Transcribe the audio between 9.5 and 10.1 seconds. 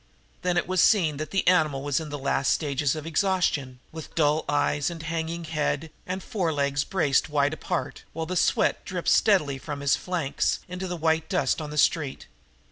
from his